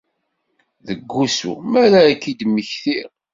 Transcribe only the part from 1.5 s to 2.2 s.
mi ara